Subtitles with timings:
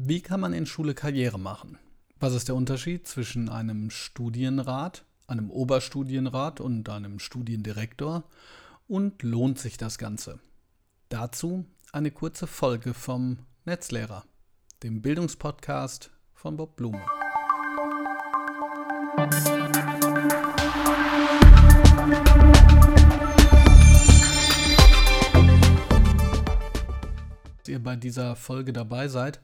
[0.00, 1.76] Wie kann man in Schule Karriere machen?
[2.20, 8.22] Was ist der Unterschied zwischen einem Studienrat, einem Oberstudienrat und einem Studiendirektor?
[8.86, 10.38] Und lohnt sich das Ganze?
[11.08, 14.24] Dazu eine kurze Folge vom Netzlehrer,
[14.84, 17.04] dem Bildungspodcast von Bob Blume.
[27.66, 29.40] ihr bei dieser Folge dabei seid.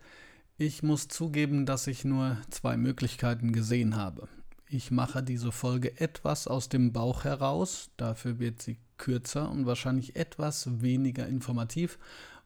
[0.56, 4.28] Ich muss zugeben, dass ich nur zwei Möglichkeiten gesehen habe.
[4.68, 10.14] Ich mache diese Folge etwas aus dem Bauch heraus, dafür wird sie kürzer und wahrscheinlich
[10.14, 11.98] etwas weniger informativ,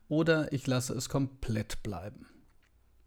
[0.09, 2.25] oder ich lasse es komplett bleiben.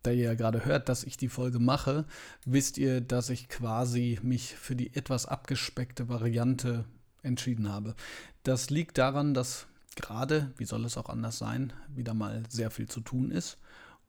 [0.03, 2.05] Da ihr ja gerade hört, dass ich die Folge mache,
[2.45, 6.85] wisst ihr, dass ich quasi mich für die etwas abgespeckte Variante
[7.23, 7.95] entschieden habe.
[8.43, 9.65] Das liegt daran, dass
[9.95, 13.57] gerade, wie soll es auch anders sein, wieder mal sehr viel zu tun ist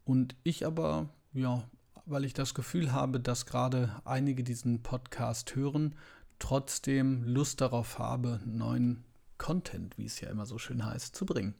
[0.05, 1.65] und ich aber, ja,
[2.06, 5.94] weil ich das Gefühl habe, dass gerade einige diesen Podcast hören,
[6.39, 9.05] trotzdem Lust darauf habe, neuen
[9.39, 11.55] Content, wie es ja immer so schön heißt, zu bringen.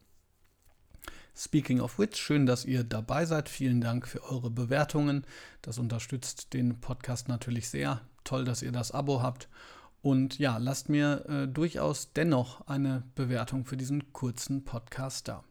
[1.35, 3.49] Speaking of which, schön, dass ihr dabei seid.
[3.49, 5.25] Vielen Dank für eure Bewertungen.
[5.63, 8.01] Das unterstützt den Podcast natürlich sehr.
[8.23, 9.49] Toll, dass ihr das Abo habt.
[10.03, 15.43] Und ja, lasst mir äh, durchaus dennoch eine Bewertung für diesen kurzen Podcast da.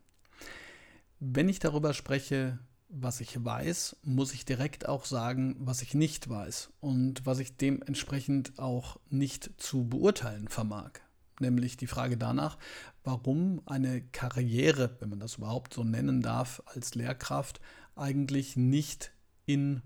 [1.18, 2.58] Wenn ich darüber spreche,
[2.94, 7.56] was ich weiß, muss ich direkt auch sagen, was ich nicht weiß und was ich
[7.56, 10.92] dementsprechend auch nicht zu beurteilen vermag.
[11.40, 12.58] Nämlich die Frage danach,
[13.02, 17.60] warum eine Karriere, wenn man das überhaupt so nennen darf, als Lehrkraft
[17.96, 19.12] eigentlich nicht
[19.46, 19.80] in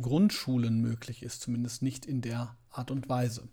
[0.00, 3.48] Grundschulen möglich ist, zumindest nicht in der Art und Weise.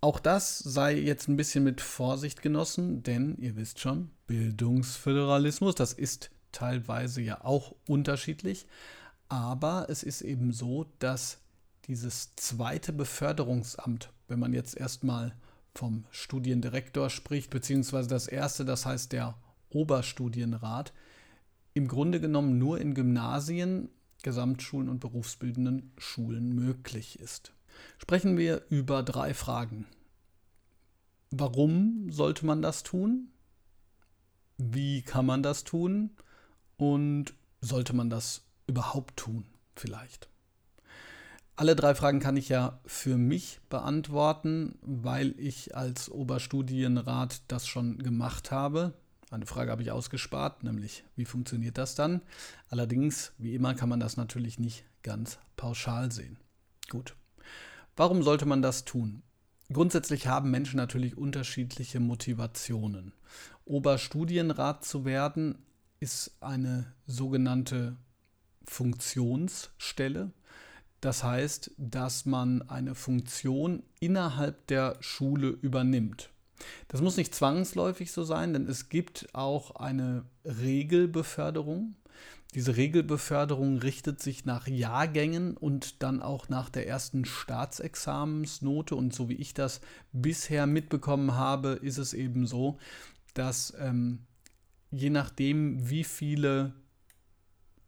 [0.00, 5.92] Auch das sei jetzt ein bisschen mit Vorsicht genossen, denn ihr wisst schon, Bildungsföderalismus, das
[5.92, 8.66] ist teilweise ja auch unterschiedlich.
[9.28, 11.38] Aber es ist eben so, dass
[11.86, 15.36] dieses zweite Beförderungsamt, wenn man jetzt erstmal
[15.74, 19.36] vom Studiendirektor spricht, beziehungsweise das erste, das heißt der
[19.70, 20.92] Oberstudienrat,
[21.74, 23.90] im Grunde genommen nur in Gymnasien,
[24.22, 27.52] Gesamtschulen und berufsbildenden Schulen möglich ist.
[27.98, 29.86] Sprechen wir über drei Fragen.
[31.30, 33.28] Warum sollte man das tun?
[34.56, 36.16] Wie kann man das tun?
[36.76, 40.28] Und sollte man das überhaupt tun, vielleicht?
[41.58, 47.98] Alle drei Fragen kann ich ja für mich beantworten, weil ich als Oberstudienrat das schon
[47.98, 48.92] gemacht habe.
[49.30, 52.20] Eine Frage habe ich ausgespart, nämlich wie funktioniert das dann?
[52.68, 56.36] Allerdings, wie immer, kann man das natürlich nicht ganz pauschal sehen.
[56.90, 57.16] Gut.
[57.96, 59.22] Warum sollte man das tun?
[59.72, 63.14] Grundsätzlich haben Menschen natürlich unterschiedliche Motivationen.
[63.64, 65.58] Oberstudienrat zu werden
[66.00, 67.96] ist eine sogenannte
[68.64, 70.32] Funktionsstelle.
[71.00, 76.30] Das heißt, dass man eine Funktion innerhalb der Schule übernimmt.
[76.88, 81.96] Das muss nicht zwangsläufig so sein, denn es gibt auch eine Regelbeförderung.
[82.54, 88.94] Diese Regelbeförderung richtet sich nach Jahrgängen und dann auch nach der ersten Staatsexamensnote.
[88.94, 89.82] Und so wie ich das
[90.12, 92.78] bisher mitbekommen habe, ist es eben so,
[93.34, 94.20] dass ähm,
[94.90, 96.72] je nachdem, wie viele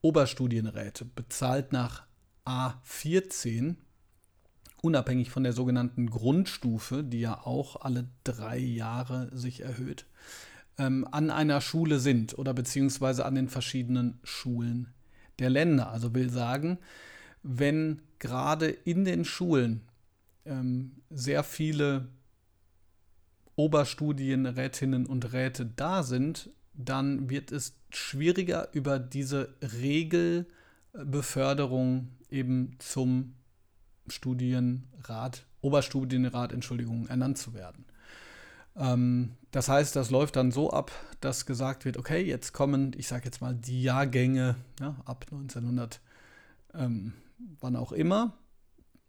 [0.01, 2.07] Oberstudienräte bezahlt nach
[2.45, 3.77] A14,
[4.83, 10.07] unabhängig von der sogenannten Grundstufe, die ja auch alle drei Jahre sich erhöht,
[10.79, 14.93] ähm, an einer Schule sind oder beziehungsweise an den verschiedenen Schulen
[15.39, 15.91] der Länder.
[15.91, 16.79] Also will sagen,
[17.43, 19.83] wenn gerade in den Schulen
[20.45, 22.09] ähm, sehr viele
[23.57, 33.35] Oberstudienrätinnen und Räte da sind, dann wird es schwieriger, über diese Regelbeförderung eben zum
[34.07, 37.85] Studienrat, Oberstudienrat, Entschuldigung, ernannt zu werden.
[38.77, 43.09] Ähm, das heißt, das läuft dann so ab, dass gesagt wird, okay, jetzt kommen, ich
[43.09, 46.01] sage jetzt mal, die Jahrgänge ja, ab 1900,
[46.75, 47.15] ähm,
[47.61, 48.35] wann auch immer,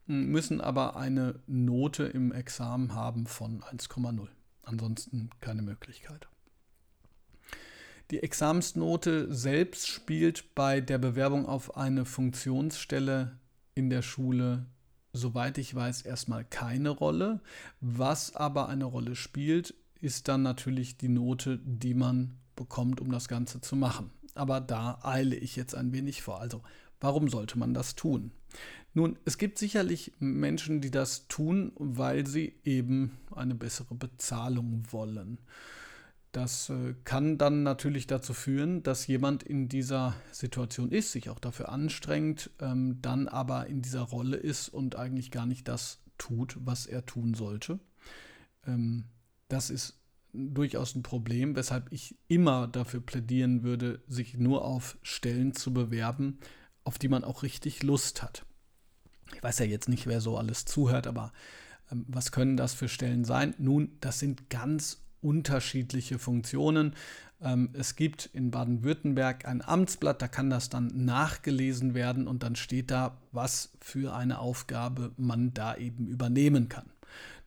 [0.07, 4.27] müssen aber eine Note im Examen haben von 1,0.
[4.63, 6.28] Ansonsten keine Möglichkeit.
[8.11, 13.37] Die Examensnote selbst spielt bei der Bewerbung auf eine Funktionsstelle
[13.75, 14.65] in der Schule,
[15.13, 17.39] soweit ich weiß, erstmal keine Rolle.
[17.81, 23.27] Was aber eine Rolle spielt, ist dann natürlich die Note, die man bekommt, um das
[23.27, 24.09] Ganze zu machen.
[24.33, 26.41] Aber da eile ich jetzt ein wenig vor.
[26.41, 26.63] Also,
[26.99, 28.31] warum sollte man das tun?
[28.95, 35.37] Nun, es gibt sicherlich Menschen, die das tun, weil sie eben eine bessere Bezahlung wollen.
[36.31, 41.39] Das äh, kann dann natürlich dazu führen, dass jemand in dieser Situation ist, sich auch
[41.39, 46.55] dafür anstrengt, ähm, dann aber in dieser Rolle ist und eigentlich gar nicht das tut,
[46.59, 47.79] was er tun sollte.
[48.67, 49.05] Ähm,
[49.47, 49.99] das ist
[50.31, 56.37] durchaus ein Problem, weshalb ich immer dafür plädieren würde, sich nur auf Stellen zu bewerben,
[56.83, 58.45] auf die man auch richtig Lust hat.
[59.33, 61.33] Ich weiß ja jetzt nicht, wer so alles zuhört, aber
[61.91, 63.55] ähm, was können das für Stellen sein?
[63.57, 66.95] Nun, das sind ganz unterschiedliche Funktionen.
[67.41, 72.55] Ähm, es gibt in Baden-Württemberg ein Amtsblatt, da kann das dann nachgelesen werden und dann
[72.55, 76.89] steht da, was für eine Aufgabe man da eben übernehmen kann.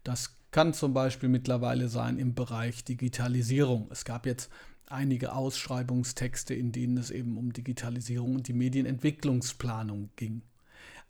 [0.05, 3.89] Das kann zum Beispiel mittlerweile sein im Bereich Digitalisierung.
[3.91, 4.51] Es gab jetzt
[4.87, 10.43] einige Ausschreibungstexte, in denen es eben um Digitalisierung und die Medienentwicklungsplanung ging.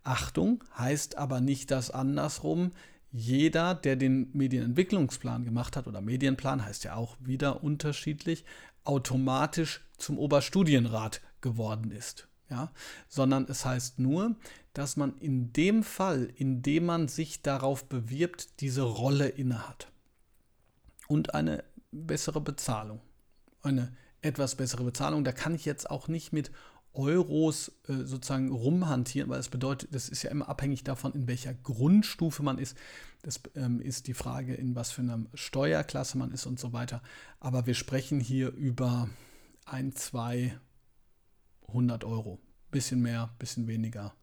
[0.05, 2.73] Achtung heißt aber nicht das andersrum.
[3.13, 8.45] Jeder, der den Medienentwicklungsplan gemacht hat, oder Medienplan heißt ja auch wieder unterschiedlich,
[8.85, 12.29] automatisch zum Oberstudienrat geworden ist.
[12.49, 12.73] Ja?
[13.09, 14.37] Sondern es heißt nur,
[14.73, 19.93] dass man in dem Fall, in dem man sich darauf bewirbt, diese Rolle innehat.
[21.07, 23.01] Und eine bessere Bezahlung.
[23.61, 25.25] Eine etwas bessere Bezahlung.
[25.25, 26.51] Da kann ich jetzt auch nicht mit
[26.95, 31.55] Euros äh, sozusagen rumhantieren, weil es bedeutet, das ist ja immer abhängig davon, in welcher
[31.55, 32.77] Grundstufe man ist.
[33.23, 37.03] Das ähm, ist die Frage, in was für einer Steuerklasse man ist und so weiter.
[37.41, 39.09] Aber wir sprechen hier über
[39.65, 40.59] ein, zwei
[41.69, 42.41] hundert Euro.
[42.71, 44.15] Bisschen mehr, bisschen weniger.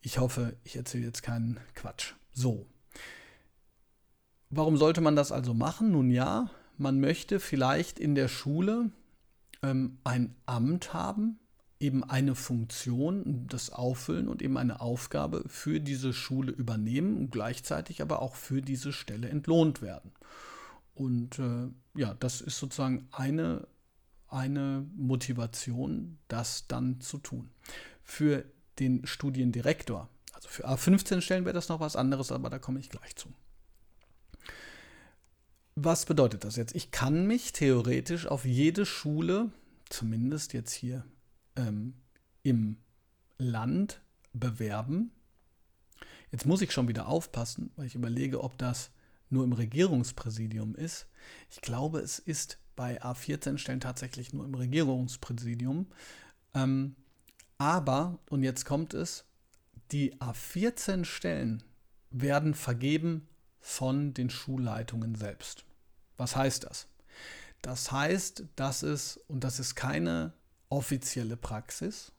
[0.00, 2.14] Ich hoffe, ich erzähle jetzt keinen Quatsch.
[2.32, 2.66] So.
[4.50, 5.90] Warum sollte man das also machen?
[5.90, 8.90] Nun ja, man möchte vielleicht in der Schule
[9.62, 11.40] ähm, ein Amt haben,
[11.80, 18.00] eben eine Funktion, das Auffüllen und eben eine Aufgabe für diese Schule übernehmen und gleichzeitig
[18.00, 20.12] aber auch für diese Stelle entlohnt werden.
[20.94, 23.66] Und äh, ja, das ist sozusagen eine,
[24.28, 27.50] eine Motivation, das dann zu tun.
[28.02, 28.44] Für
[28.78, 32.90] den Studiendirektor, also für A15 Stellen wäre das noch was anderes, aber da komme ich
[32.90, 33.28] gleich zu.
[35.76, 36.74] Was bedeutet das jetzt?
[36.76, 39.50] Ich kann mich theoretisch auf jede Schule,
[39.88, 41.04] zumindest jetzt hier
[41.56, 41.94] ähm,
[42.42, 42.76] im
[43.38, 44.00] Land
[44.32, 45.12] bewerben.
[46.30, 48.90] Jetzt muss ich schon wieder aufpassen, weil ich überlege, ob das
[49.30, 51.06] nur im Regierungspräsidium ist.
[51.50, 55.86] Ich glaube, es ist bei A14-Stellen tatsächlich nur im Regierungspräsidium.
[56.54, 56.96] Ähm,
[57.58, 59.24] aber, und jetzt kommt es,
[59.92, 61.62] die A14-Stellen
[62.10, 63.28] werden vergeben
[63.60, 65.64] von den Schulleitungen selbst.
[66.16, 66.88] Was heißt das?
[67.62, 70.32] Das heißt, dass es, und das ist keine
[70.74, 72.12] offizielle Praxis,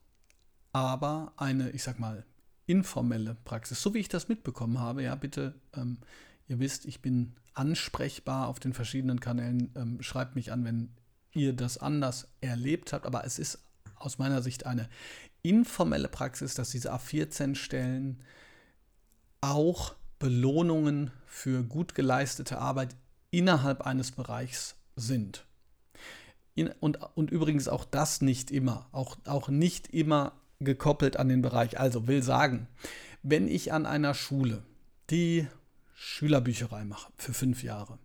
[0.71, 2.25] aber eine, ich sag mal,
[2.65, 5.03] informelle Praxis, so wie ich das mitbekommen habe.
[5.03, 5.99] Ja, bitte, ähm,
[6.47, 9.71] ihr wisst, ich bin ansprechbar auf den verschiedenen Kanälen.
[9.75, 10.89] Ähm, schreibt mich an, wenn
[11.33, 13.05] ihr das anders erlebt habt.
[13.05, 13.59] Aber es ist
[13.97, 14.89] aus meiner Sicht eine
[15.41, 18.23] informelle Praxis, dass diese A14-Stellen
[19.41, 22.95] auch Belohnungen für gut geleistete Arbeit
[23.31, 25.45] innerhalb eines Bereichs sind
[26.79, 31.79] und, und übrigens auch das nicht immer, auch, auch nicht immer gekoppelt an den Bereich.
[31.79, 32.67] Also will sagen,
[33.23, 34.63] wenn ich an einer Schule
[35.09, 35.47] die
[35.95, 37.99] Schülerbücherei mache für fünf Jahre,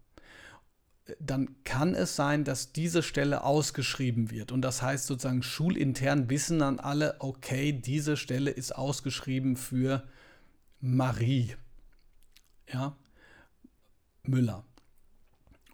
[1.18, 4.52] dann kann es sein, dass diese Stelle ausgeschrieben wird.
[4.52, 10.04] Und das heißt sozusagen, schulintern wissen dann alle, okay, diese Stelle ist ausgeschrieben für
[10.80, 11.56] Marie.
[12.72, 12.96] Ja,
[14.22, 14.64] Müller.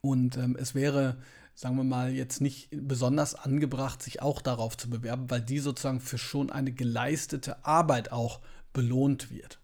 [0.00, 1.18] Und ähm, es wäre
[1.56, 6.00] sagen wir mal, jetzt nicht besonders angebracht, sich auch darauf zu bewerben, weil die sozusagen
[6.00, 8.40] für schon eine geleistete Arbeit auch
[8.74, 9.58] belohnt wird.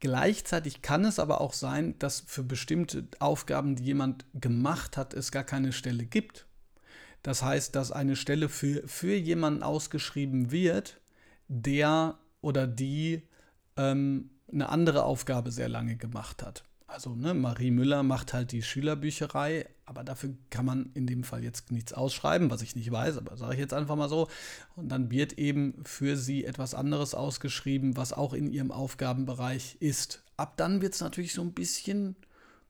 [0.00, 5.30] Gleichzeitig kann es aber auch sein, dass für bestimmte Aufgaben, die jemand gemacht hat, es
[5.30, 6.46] gar keine Stelle gibt.
[7.22, 11.00] Das heißt, dass eine Stelle für, für jemanden ausgeschrieben wird,
[11.48, 13.22] der oder die
[13.76, 16.64] ähm, eine andere Aufgabe sehr lange gemacht hat.
[16.92, 21.42] Also ne, Marie Müller macht halt die Schülerbücherei, aber dafür kann man in dem Fall
[21.42, 24.28] jetzt nichts ausschreiben, was ich nicht weiß, aber sage ich jetzt einfach mal so.
[24.76, 30.22] Und dann wird eben für sie etwas anderes ausgeschrieben, was auch in ihrem Aufgabenbereich ist.
[30.36, 32.14] Ab dann wird es natürlich so ein bisschen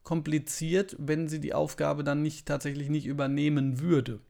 [0.04, 4.20] kompliziert, wenn sie die Aufgabe dann nicht tatsächlich nicht übernehmen würde.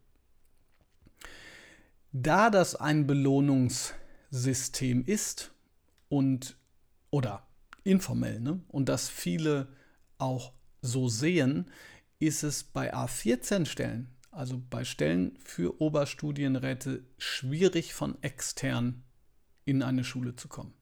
[2.12, 5.52] Da das ein Belohnungssystem ist
[6.08, 6.56] und
[7.10, 7.46] oder
[7.84, 8.60] informell, ne?
[8.68, 9.68] Und dass viele
[10.22, 11.66] auch so sehen,
[12.18, 19.02] ist es bei A14-Stellen, also bei Stellen für Oberstudienräte, schwierig von extern
[19.64, 20.72] in eine Schule zu kommen.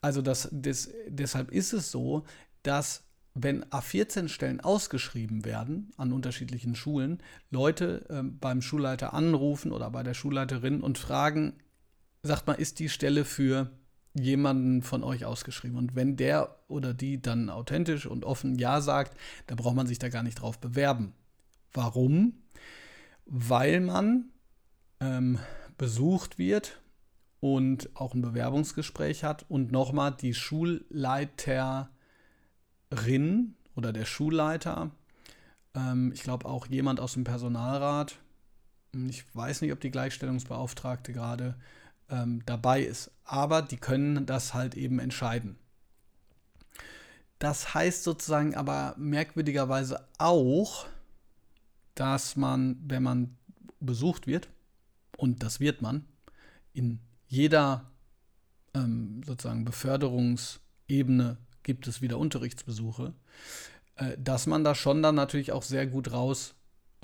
[0.00, 2.24] Also das, das, deshalb ist es so,
[2.62, 10.02] dass wenn A14-Stellen ausgeschrieben werden an unterschiedlichen Schulen, Leute äh, beim Schulleiter anrufen oder bei
[10.02, 11.54] der Schulleiterin und fragen,
[12.22, 13.70] sagt mal, ist die Stelle für
[14.14, 15.78] jemanden von euch ausgeschrieben?
[15.78, 19.16] Und wenn der oder die dann authentisch und offen Ja sagt,
[19.46, 21.12] dann braucht man sich da gar nicht drauf bewerben.
[21.72, 22.34] Warum?
[23.26, 24.30] Weil man
[25.00, 25.38] ähm,
[25.78, 26.80] besucht wird
[27.40, 31.90] und auch ein Bewerbungsgespräch hat und nochmal die Schulleiter
[32.92, 34.90] Rin oder der Schulleiter,
[35.74, 38.16] ähm, ich glaube auch jemand aus dem Personalrat,
[39.08, 41.56] ich weiß nicht, ob die Gleichstellungsbeauftragte gerade
[42.12, 45.56] ähm, dabei ist, aber die können das halt eben entscheiden.
[47.38, 50.86] Das heißt sozusagen aber merkwürdigerweise auch,
[51.96, 53.36] dass man, wenn man
[53.80, 54.48] besucht wird,
[55.16, 56.04] und das wird man,
[56.72, 57.90] in jeder
[58.74, 63.12] ähm, sozusagen Beförderungsebene gibt es wieder Unterrichtsbesuche,
[63.96, 66.54] äh, dass man da schon dann natürlich auch sehr gut raus,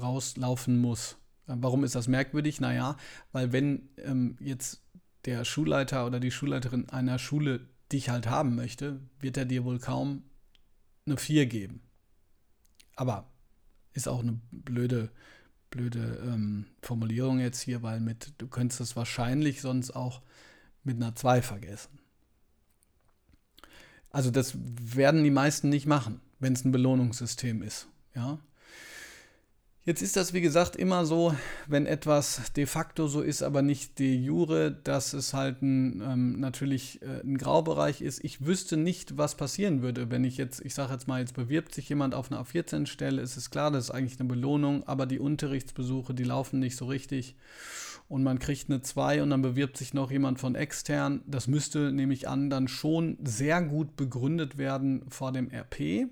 [0.01, 1.17] rauslaufen muss.
[1.47, 2.61] Äh, warum ist das merkwürdig?
[2.61, 2.97] Naja,
[3.33, 4.83] weil wenn ähm, jetzt
[5.25, 9.79] der Schulleiter oder die Schulleiterin einer Schule dich halt haben möchte, wird er dir wohl
[9.79, 10.23] kaum
[11.07, 11.81] eine 4 geben.
[12.97, 13.31] Aber
[13.93, 15.11] ist auch eine blöde,
[15.71, 20.23] blöde ähm, Formulierung jetzt hier, weil mit, du könntest es wahrscheinlich sonst auch
[20.85, 21.99] mit einer 2 vergessen.
[24.11, 27.89] Also das werden die meisten nicht machen, wenn es ein Belohnungssystem ist.
[28.15, 28.39] Ja?
[29.89, 31.35] Jetzt ist das, wie gesagt, immer so,
[31.67, 36.41] wenn etwas de facto so ist, aber nicht de jure, dass es halt ein, ähm,
[36.41, 38.23] natürlich äh, ein Graubereich ist.
[38.23, 41.75] Ich wüsste nicht, was passieren würde, wenn ich jetzt, ich sage jetzt mal, jetzt bewirbt
[41.75, 43.23] sich jemand auf einer A14-Stelle.
[43.23, 46.85] Es ist klar, das ist eigentlich eine Belohnung, aber die Unterrichtsbesuche, die laufen nicht so
[46.85, 47.35] richtig
[48.11, 51.23] und man kriegt eine 2 und dann bewirbt sich noch jemand von extern.
[51.27, 56.11] Das müsste, nehme ich an, dann schon sehr gut begründet werden vor dem RP.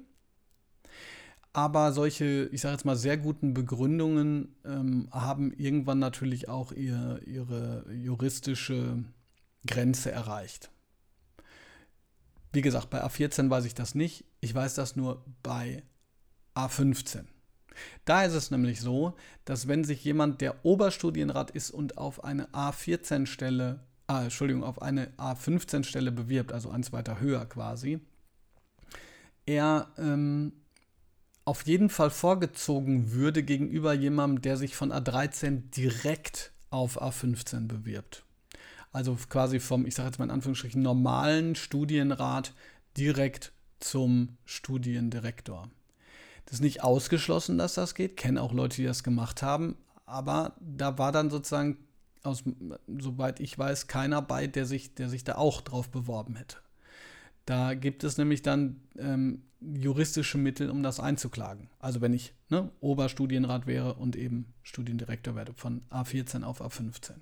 [1.56, 7.22] Aber solche, ich sage jetzt mal, sehr guten Begründungen ähm, haben irgendwann natürlich auch ihr,
[7.24, 9.02] ihre juristische
[9.66, 10.70] Grenze erreicht.
[12.52, 14.26] Wie gesagt, bei A14 weiß ich das nicht.
[14.40, 15.82] Ich weiß das nur bei
[16.54, 17.24] A15.
[18.04, 22.48] Da ist es nämlich so, dass wenn sich jemand, der Oberstudienrat ist und auf eine
[22.48, 28.00] A14-Stelle, ah, Entschuldigung, auf eine A15-Stelle bewirbt, also eins weiter höher quasi,
[29.46, 30.52] er ähm,
[31.46, 38.24] auf jeden Fall vorgezogen würde gegenüber jemandem, der sich von A13 direkt auf A15 bewirbt.
[38.92, 42.52] Also quasi vom, ich sage jetzt mal in Anführungsstrichen, normalen Studienrat
[42.96, 45.70] direkt zum Studiendirektor.
[46.46, 48.16] Das ist nicht ausgeschlossen, dass das geht.
[48.16, 49.76] Kenne auch Leute, die das gemacht haben.
[50.04, 51.78] Aber da war dann sozusagen,
[52.24, 52.42] aus,
[52.86, 56.56] soweit ich weiß, keiner bei, der sich, der sich da auch drauf beworben hätte.
[57.46, 61.70] Da gibt es nämlich dann ähm, juristische Mittel, um das einzuklagen.
[61.78, 67.14] Also wenn ich ne, Oberstudienrat wäre und eben Studiendirektor werde von A14 auf A15.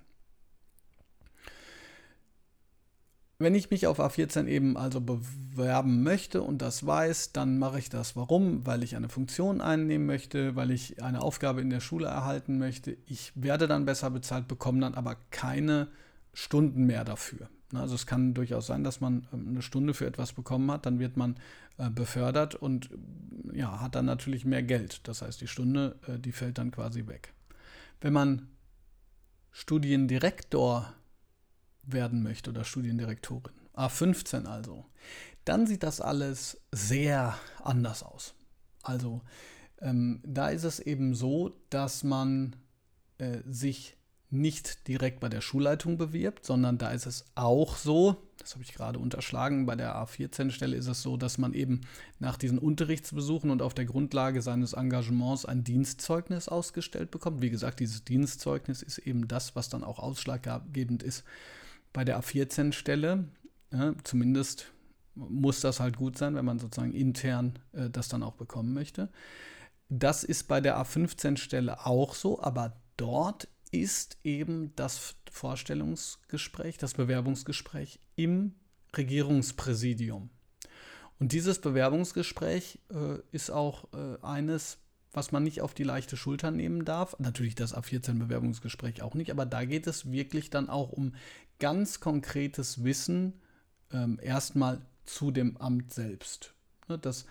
[3.39, 7.91] Wenn ich mich auf A14 eben also bewerben möchte und das weiß, dann mache ich
[7.91, 8.17] das.
[8.17, 8.65] Warum?
[8.65, 12.97] Weil ich eine Funktion einnehmen möchte, weil ich eine Aufgabe in der Schule erhalten möchte.
[13.07, 15.89] Ich werde dann besser bezahlt, bekomme dann aber keine
[16.33, 17.51] Stunden mehr dafür.
[17.73, 20.99] Also es kann durchaus sein, dass man ähm, eine Stunde für etwas bekommen hat, dann
[20.99, 21.37] wird man
[21.79, 22.91] äh, befördert und
[23.53, 25.07] ja, hat dann natürlich mehr Geld.
[25.09, 27.33] Das heißt, die Stunde, äh, die fällt dann quasi weg.
[28.01, 28.49] Wenn man
[29.51, 30.93] Studiendirektor
[31.83, 34.87] werden möchte oder Studiendirektorin, A15 also,
[35.45, 38.35] dann sieht das alles sehr anders aus.
[38.83, 39.23] Also
[39.81, 42.57] ähm, da ist es eben so, dass man
[43.19, 43.97] äh, sich
[44.35, 48.75] nicht direkt bei der Schulleitung bewirbt, sondern da ist es auch so, das habe ich
[48.75, 51.83] gerade unterschlagen, bei der A14-Stelle ist es so, dass man eben
[52.19, 57.41] nach diesen Unterrichtsbesuchen und auf der Grundlage seines Engagements ein Dienstzeugnis ausgestellt bekommt.
[57.41, 61.25] Wie gesagt, dieses Dienstzeugnis ist eben das, was dann auch ausschlaggebend ist
[61.93, 63.25] bei der A14-Stelle.
[63.73, 64.73] Ja, zumindest
[65.15, 69.09] muss das halt gut sein, wenn man sozusagen intern äh, das dann auch bekommen möchte.
[69.89, 77.99] Das ist bei der A15-Stelle auch so, aber dort ist eben das Vorstellungsgespräch, das Bewerbungsgespräch
[78.15, 78.55] im
[78.97, 80.31] Regierungspräsidium.
[81.19, 84.79] Und dieses Bewerbungsgespräch äh, ist auch äh, eines,
[85.13, 87.17] was man nicht auf die leichte Schulter nehmen darf.
[87.19, 91.15] Natürlich das A14-Bewerbungsgespräch auch nicht, aber da geht es wirklich dann auch um
[91.59, 93.35] ganz konkretes Wissen,
[93.93, 96.55] ähm, erstmal zu dem Amt selbst.
[96.89, 97.27] Ne, das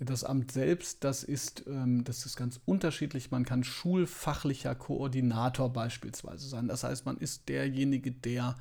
[0.00, 3.30] das Amt selbst, das ist, ähm, das ist ganz unterschiedlich.
[3.30, 6.68] Man kann schulfachlicher Koordinator beispielsweise sein.
[6.68, 8.56] Das heißt, man ist derjenige, der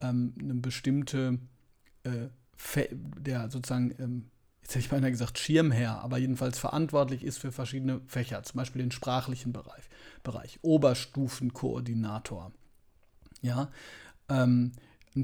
[0.00, 1.40] ähm, eine bestimmte,
[2.04, 2.28] äh,
[2.94, 4.30] der sozusagen, ähm,
[4.62, 8.82] jetzt hätte ich beinahe gesagt Schirmherr, aber jedenfalls verantwortlich ist für verschiedene Fächer, zum Beispiel
[8.82, 9.84] den sprachlichen Bereich,
[10.22, 12.52] Bereich Oberstufenkoordinator.
[13.42, 13.70] Ja,
[14.28, 14.72] ein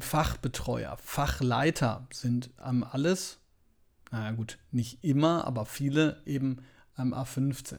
[0.01, 3.42] Fachbetreuer, Fachleiter sind alles,
[4.13, 6.59] naja gut, nicht immer, aber viele eben
[6.99, 7.79] ähm, A15.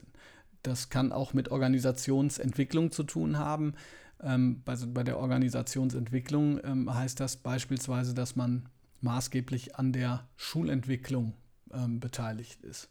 [0.63, 3.75] Das kann auch mit Organisationsentwicklung zu tun haben.
[4.21, 8.67] Ähm, bei, der Organisationsentwicklung ähm, heißt das beispielsweise, dass man
[9.01, 11.33] maßgeblich an der Schulentwicklung
[11.71, 12.89] ähm, beteiligt ist.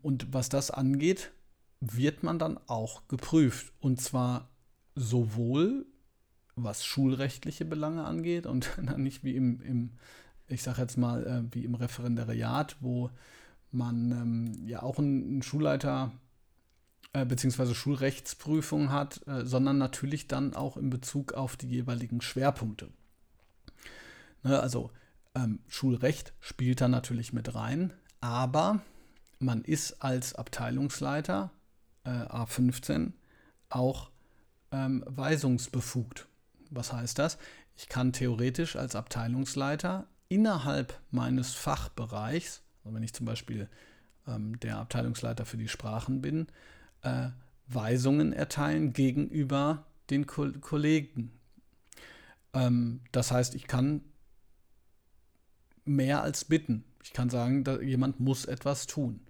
[0.00, 1.32] Und was das angeht,
[1.80, 3.74] wird man dann auch geprüft.
[3.78, 4.48] Und zwar
[4.94, 5.84] sowohl
[6.56, 9.90] was schulrechtliche Belange angeht und nicht wie im, im
[10.50, 13.10] ich sage jetzt mal, äh, wie im Referendariat, wo
[13.72, 16.12] man ähm, ja auch einen, Schulleiter
[17.12, 22.88] äh, beziehungsweise Schulrechtsprüfung hat, äh, sondern natürlich dann auch in Bezug auf die jeweiligen Schwerpunkte.
[24.42, 24.90] Ne, also
[25.34, 28.80] ähm, Schulrecht spielt da natürlich mit rein, aber
[29.38, 31.50] man ist als Abteilungsleiter
[32.04, 33.12] äh, A15
[33.68, 34.10] auch
[34.72, 36.26] ähm, weisungsbefugt.
[36.70, 37.38] Was heißt das?
[37.76, 43.68] Ich kann theoretisch als Abteilungsleiter innerhalb meines Fachbereichs, also wenn ich zum Beispiel
[44.26, 46.46] ähm, der Abteilungsleiter für die Sprachen bin,
[47.02, 47.28] äh,
[47.66, 51.32] Weisungen erteilen gegenüber den Ko Kollegen.
[52.54, 54.02] Ähm, das heißt, ich kann
[55.84, 56.84] mehr als bitten.
[57.02, 59.20] Ich kann sagen, jemand muss etwas tun.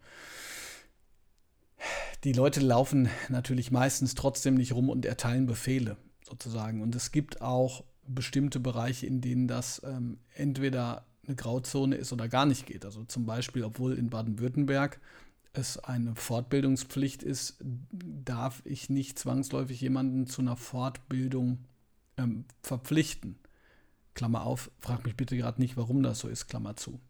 [2.24, 6.82] Die Leute laufen natürlich meistens trotzdem nicht rum und erteilen Befehle sozusagen.
[6.82, 12.28] Und es gibt auch bestimmte Bereiche, in denen das ähm, entweder eine Grauzone ist oder
[12.28, 12.84] gar nicht geht.
[12.84, 15.00] Also zum Beispiel, obwohl in Baden-Württemberg
[15.52, 17.56] es eine Fortbildungspflicht ist,
[17.90, 21.58] darf ich nicht zwangsläufig jemanden zu einer Fortbildung
[22.16, 23.36] ähm, verpflichten.
[24.14, 27.00] Klammer auf, frag mich bitte gerade nicht, warum das so ist, Klammer zu.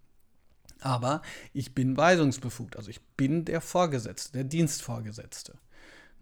[0.80, 1.20] Aber
[1.52, 5.59] ich bin weisungsbefugt, also ich bin der Vorgesetzte, der Dienstvorgesetzte.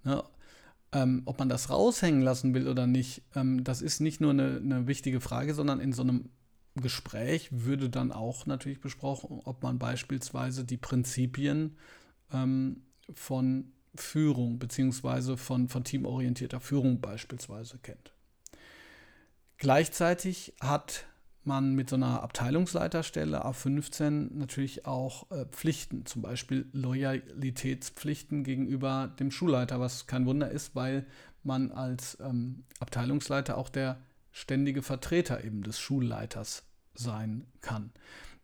[0.02, 0.25] Ne?
[0.92, 4.57] Ähm, ob man das raushängen lassen will oder nicht, ähm, das ist nicht nur eine,
[4.57, 6.30] eine wichtige Frage, sondern in so einem
[6.76, 11.77] Gespräch würde dann auch natürlich besprochen, ob man beispielsweise die Prinzipien
[12.33, 18.12] ähm, von Führung beziehungsweise von, von teamorientierter Führung beispielsweise kennt.
[19.59, 21.08] Gleichzeitig hat
[21.48, 29.32] man mit so einer Abteilungsleiterstelle A15 natürlich auch äh, Pflichten, zum Beispiel Loyalitätspflichten gegenüber dem
[29.32, 31.04] Schulleiter, was kein Wunder ist, weil
[31.42, 33.98] man als ähm, Abteilungsleiter auch der
[34.30, 36.62] ständige Vertreter eben des Schulleiters
[36.94, 37.90] sein kann.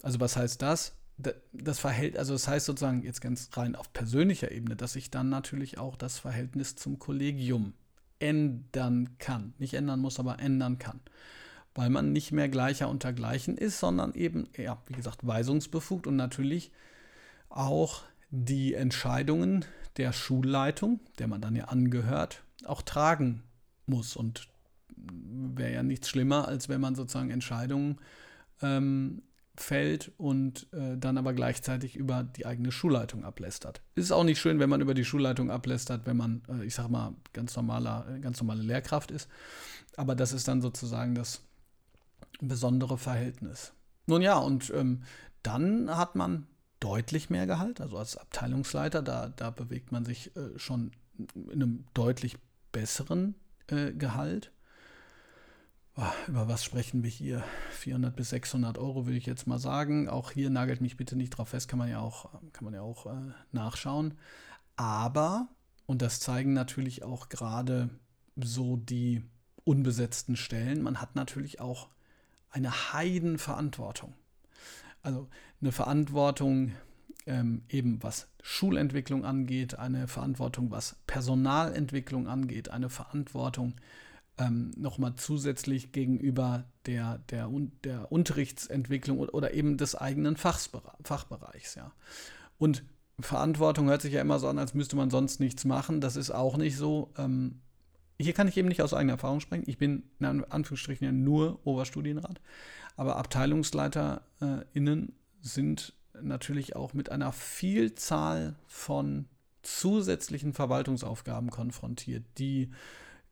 [0.03, 0.97] Also was heißt das?
[1.53, 5.29] Das verhält, also das heißt sozusagen jetzt ganz rein auf persönlicher Ebene, dass ich dann
[5.29, 7.75] natürlich auch das Verhältnis zum Kollegium
[8.19, 9.55] ändern kann.
[9.59, 11.01] Nicht ändern muss, aber ändern kann
[11.75, 16.17] weil man nicht mehr gleicher unter gleichen ist, sondern eben, ja, wie gesagt, weisungsbefugt und
[16.17, 16.71] natürlich
[17.49, 19.65] auch die Entscheidungen
[19.97, 23.43] der Schulleitung, der man dann ja angehört, auch tragen
[23.87, 24.17] muss.
[24.17, 24.49] Und
[24.97, 27.99] wäre ja nichts schlimmer, als wenn man sozusagen Entscheidungen
[28.63, 29.23] ähm,
[29.57, 33.83] fällt und äh, dann aber gleichzeitig über die eigene Schulleitung ablästert.
[33.95, 36.89] Ist auch nicht schön, wenn man über die Schulleitung ablästert, wenn man, äh, ich sag
[36.89, 39.29] mal, ganz normaler, ganz normale Lehrkraft ist.
[39.97, 41.43] Aber das ist dann sozusagen das
[42.49, 43.73] besondere Verhältnis.
[44.07, 45.03] Nun ja, und ähm,
[45.43, 46.47] dann hat man
[46.81, 50.93] deutlich mehr Gehalt, also als Abteilungsleiter, da, da bewegt man sich äh, schon
[51.35, 52.37] in einem deutlich
[52.73, 53.35] besseren
[53.69, 54.51] äh, Gehalt.
[55.97, 57.45] Oh, über was sprechen wir hier?
[57.71, 60.09] 400 bis 600 Euro würde ich jetzt mal sagen.
[60.09, 62.83] Auch hier nagelt mich bitte nicht drauf fest, kann man ja auch, kann man ja
[62.83, 64.15] auch äh, nachschauen.
[64.77, 65.49] Aber,
[65.87, 67.91] und das zeigen natürlich auch gerade
[68.37, 69.23] so die
[69.63, 71.89] unbesetzten Stellen, man hat natürlich auch
[72.55, 74.15] eine Heidenverantwortung.
[75.03, 75.29] Also
[75.61, 76.73] eine Verantwortung
[77.27, 83.75] ähm, eben was Schulentwicklung angeht, eine Verantwortung was Personalentwicklung angeht, eine Verantwortung
[84.39, 87.51] ähm, nochmal zusätzlich gegenüber der, der,
[87.83, 91.75] der Unterrichtsentwicklung oder eben des eigenen Fachbereichs.
[91.75, 91.93] Ja.
[92.59, 92.85] Und
[93.21, 96.01] Verantwortung hört sich ja immer so an, als müsste man sonst nichts machen.
[96.01, 97.13] Das ist auch nicht so.
[97.17, 97.61] Ähm,
[98.21, 99.65] hier kann ich eben nicht aus eigener Erfahrung sprechen.
[99.67, 102.41] Ich bin in Anführungsstrichen ja nur Oberstudienrat.
[102.97, 109.27] Aber AbteilungsleiterInnen sind natürlich auch mit einer Vielzahl von
[109.63, 112.71] zusätzlichen Verwaltungsaufgaben konfrontiert, die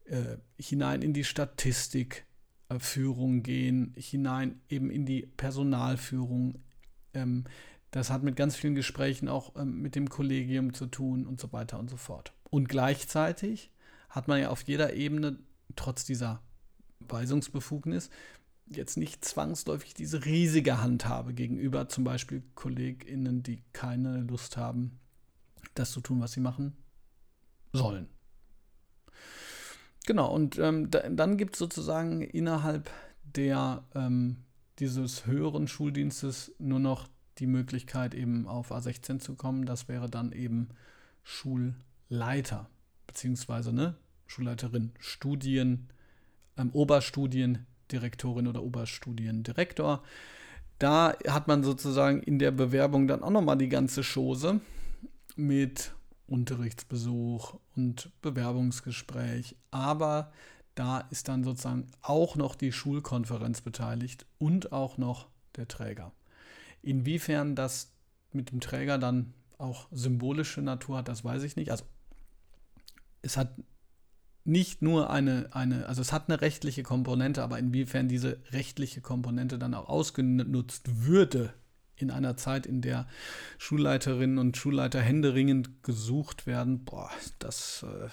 [0.05, 6.61] äh, hinein in die Statistikführung gehen, hinein eben in die Personalführung.
[7.14, 7.45] Ähm,
[7.92, 11.53] das hat mit ganz vielen Gesprächen auch ähm, mit dem Kollegium zu tun und so
[11.53, 12.33] weiter und so fort.
[12.51, 13.71] Und gleichzeitig
[14.12, 15.38] hat man ja auf jeder Ebene,
[15.75, 16.40] trotz dieser
[17.01, 18.11] Weisungsbefugnis,
[18.68, 25.01] jetzt nicht zwangsläufig diese riesige Hand habe gegenüber zum Beispiel KollegInnen, die keine Lust haben,
[25.75, 26.77] das zu tun, was sie machen
[27.72, 28.09] sollen.
[30.07, 32.90] Genau, und ähm, da, dann gibt es sozusagen innerhalb
[33.25, 34.38] der, ähm,
[34.79, 39.64] dieses höheren Schuldienstes nur noch die Möglichkeit, eben auf A16 zu kommen.
[39.64, 40.68] Das wäre dann eben
[41.22, 42.68] Schulleiter,
[43.07, 43.96] beziehungsweise ne,
[44.33, 45.88] Schulleiterin, Studien,
[46.57, 50.03] ähm, Oberstudiendirektorin oder Oberstudiendirektor.
[50.79, 54.61] Da hat man sozusagen in der Bewerbung dann auch nochmal die ganze Chose
[55.37, 55.95] mit
[56.27, 59.55] Unterrichtsbesuch und Bewerbungsgespräch.
[59.71, 60.33] Aber
[60.75, 66.11] da ist dann sozusagen auch noch die Schulkonferenz beteiligt und auch noch der Träger.
[66.81, 67.92] Inwiefern das
[68.33, 71.71] mit dem Träger dann auch symbolische Natur hat, das weiß ich nicht.
[71.71, 71.85] Also
[73.21, 73.55] es hat
[74.44, 79.59] nicht nur eine, eine, also es hat eine rechtliche Komponente, aber inwiefern diese rechtliche Komponente
[79.59, 81.52] dann auch ausgenutzt würde
[81.96, 83.07] in einer Zeit, in der
[83.59, 88.09] Schulleiterinnen und Schulleiter händeringend gesucht werden, boah, das äh,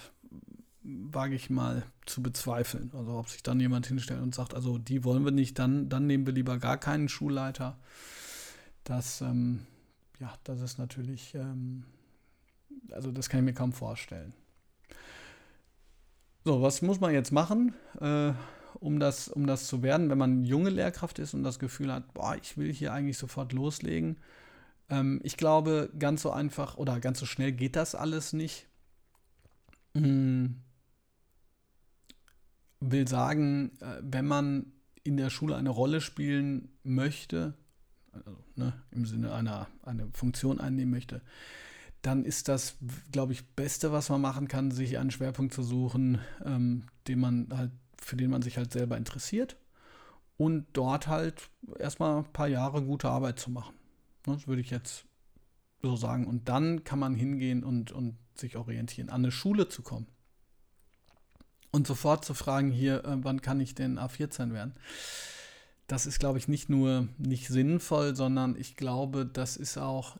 [0.82, 2.90] wage ich mal zu bezweifeln.
[2.94, 6.06] Also ob sich dann jemand hinstellt und sagt, also die wollen wir nicht, dann, dann
[6.06, 7.78] nehmen wir lieber gar keinen Schulleiter.
[8.84, 9.66] Das, ähm,
[10.20, 11.84] ja, das ist natürlich, ähm,
[12.92, 14.32] also das kann ich mir kaum vorstellen.
[16.44, 18.32] So, was muss man jetzt machen, äh,
[18.80, 22.14] um, das, um das zu werden, wenn man junge Lehrkraft ist und das Gefühl hat,
[22.14, 24.16] boah, ich will hier eigentlich sofort loslegen?
[24.88, 28.66] Ähm, ich glaube, ganz so einfach oder ganz so schnell geht das alles nicht.
[29.94, 30.56] Hm.
[32.80, 34.72] Will sagen, äh, wenn man
[35.04, 37.52] in der Schule eine Rolle spielen möchte,
[38.12, 41.20] also, ne, im Sinne einer eine Funktion einnehmen möchte,
[42.02, 42.76] dann ist das,
[43.12, 47.48] glaube ich, Beste, was man machen kann, sich einen Schwerpunkt zu suchen, ähm, den man
[47.54, 49.56] halt, für den man sich halt selber interessiert
[50.40, 53.74] und dort halt erstmal ein paar Jahre gute Arbeit zu machen.
[54.26, 55.04] Ne, das würde ich jetzt
[55.82, 56.26] so sagen.
[56.26, 60.06] Und dann kann man hingehen und, und sich orientieren, an eine Schule zu kommen.
[61.72, 64.74] Und sofort zu fragen, hier, äh, wann kann ich denn A14 werden?
[65.86, 70.16] Das ist, glaube ich, nicht nur nicht sinnvoll, sondern ich glaube, das ist auch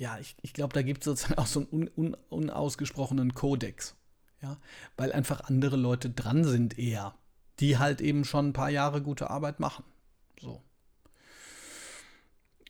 [0.00, 3.94] ja, ich, ich glaube, da gibt es sozusagen auch so einen un, un, unausgesprochenen Kodex.
[4.42, 4.56] Ja,
[4.96, 7.14] weil einfach andere Leute dran sind eher,
[7.58, 9.84] die halt eben schon ein paar Jahre gute Arbeit machen.
[10.40, 10.62] So.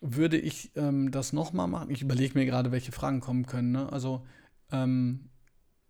[0.00, 1.90] Würde ich ähm, das nochmal machen?
[1.90, 3.70] Ich überlege mir gerade, welche Fragen kommen können.
[3.70, 3.92] Ne?
[3.92, 4.26] Also,
[4.72, 5.30] ähm,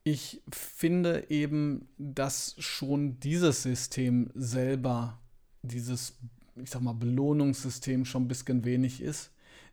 [0.04, 5.18] ich finde eben, dass schon dieses System selber,
[5.62, 6.18] dieses,
[6.56, 9.30] ich sag mal, Belohnungssystem schon ein bisschen wenig ist.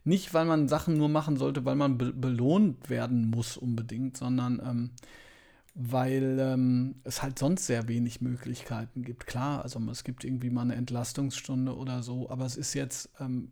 [0.08, 4.62] Nicht, weil man Sachen nur machen sollte, weil man be belohnt werden muss unbedingt, sondern
[4.66, 4.92] ähm,
[5.76, 9.28] weil ähm, es halt sonst sehr wenig Möglichkeiten gibt.
[9.28, 13.52] Klar, also es gibt irgendwie mal eine Entlastungsstunde oder so, aber es ist jetzt ähm,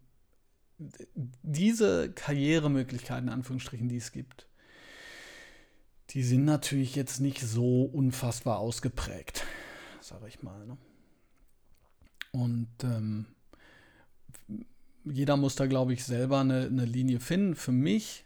[1.43, 4.47] diese Karrieremöglichkeiten, in Anführungsstrichen, die es gibt,
[6.11, 9.43] die sind natürlich jetzt nicht so unfassbar ausgeprägt,
[9.99, 10.65] sage ich mal.
[10.65, 10.77] Ne?
[12.31, 13.25] Und ähm,
[15.05, 17.53] jeder muss da, glaube ich, selber eine, eine Linie finden.
[17.55, 18.25] Für mich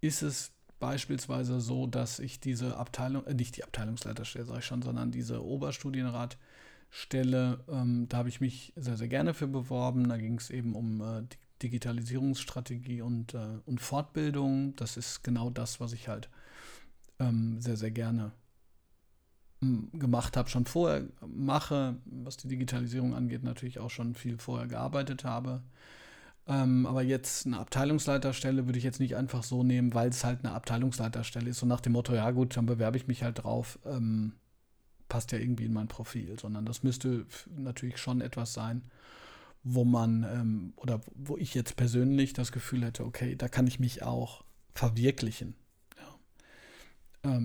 [0.00, 4.82] ist es beispielsweise so, dass ich diese Abteilung, äh, nicht die Abteilungsleiterstelle, sage ich schon,
[4.82, 10.08] sondern diese Oberstudienratstelle, ähm, da habe ich mich sehr, sehr gerne für beworben.
[10.08, 11.22] Da ging es eben um äh,
[11.62, 14.76] Digitalisierungsstrategie und, äh, und Fortbildung.
[14.76, 16.28] Das ist genau das, was ich halt
[17.18, 18.30] ähm, sehr, sehr gerne
[19.60, 25.24] gemacht habe, schon vorher mache, was die Digitalisierung angeht, natürlich auch schon viel vorher gearbeitet
[25.24, 25.62] habe.
[26.48, 30.44] Ähm, aber jetzt eine Abteilungsleiterstelle würde ich jetzt nicht einfach so nehmen, weil es halt
[30.44, 31.58] eine Abteilungsleiterstelle ist.
[31.58, 34.34] So nach dem Motto, ja gut, dann bewerbe ich mich halt drauf, ähm,
[35.08, 38.82] passt ja irgendwie in mein Profil, sondern das müsste natürlich schon etwas sein,
[39.64, 43.80] wo man ähm, oder wo ich jetzt persönlich das Gefühl hätte, okay, da kann ich
[43.80, 45.56] mich auch verwirklichen.
[47.24, 47.36] Ja.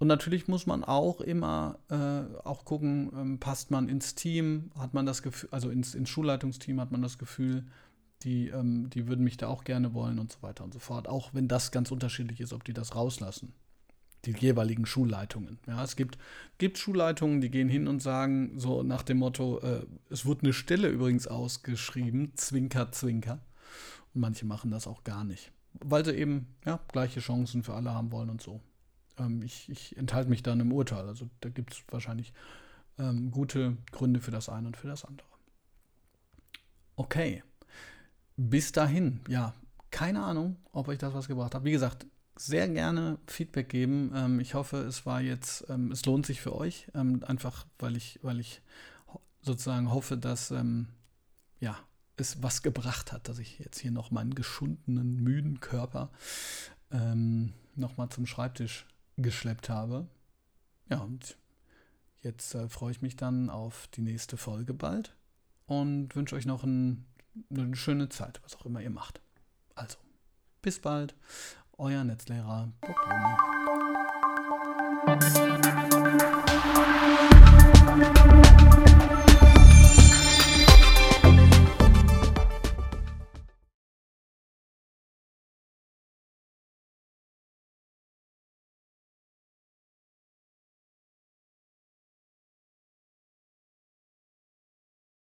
[0.00, 4.94] Und natürlich muss man auch immer äh, auch gucken, ähm, passt man ins Team, hat
[4.94, 7.66] man das Gefühl, also ins, ins Schulleitungsteam hat man das Gefühl,
[8.22, 11.06] die, ähm, die würden mich da auch gerne wollen und so weiter und so fort.
[11.06, 13.52] Auch wenn das ganz unterschiedlich ist, ob die das rauslassen.
[14.24, 15.58] Die jeweiligen Schulleitungen.
[15.66, 16.16] Ja, es gibt,
[16.56, 20.54] gibt Schulleitungen, die gehen hin und sagen, so nach dem Motto, äh, es wurde eine
[20.54, 23.40] Stelle übrigens ausgeschrieben, Zwinker, Zwinker.
[24.14, 25.52] Und manche machen das auch gar nicht.
[25.74, 28.62] Weil sie eben ja, gleiche Chancen für alle haben wollen und so
[29.20, 31.06] ähm, ich, ich enthalte mich dann im Urteil.
[31.06, 32.32] Also da gibt es wahrscheinlich
[32.98, 35.28] ähm, gute Gründe für das eine und für das andere.
[36.96, 37.42] Okay.
[38.36, 39.54] Bis dahin, ja,
[39.90, 41.64] keine Ahnung, ob euch das was gebracht hat.
[41.64, 42.06] Wie gesagt,
[42.36, 44.12] sehr gerne Feedback geben.
[44.14, 46.88] Ähm, ich hoffe, es war jetzt, ähm, es lohnt sich für euch.
[46.94, 48.62] Ähm, einfach, weil ich, weil ich
[49.42, 50.88] sozusagen hoffe, dass ähm,
[51.58, 51.76] ja,
[52.16, 56.10] es was gebracht hat, dass ich jetzt hier noch meinen geschundenen, müden Körper
[56.90, 58.86] ähm, nochmal zum Schreibtisch
[59.22, 60.08] geschleppt habe.
[60.88, 61.36] Ja, und
[62.22, 65.14] jetzt äh, freue ich mich dann auf die nächste Folge bald
[65.66, 67.06] und wünsche euch noch ein,
[67.50, 69.20] eine schöne Zeit, was auch immer ihr macht.
[69.74, 69.98] Also,
[70.62, 71.14] bis bald,
[71.78, 72.96] euer Netzlehrer Bob
[75.06, 75.49] Blume.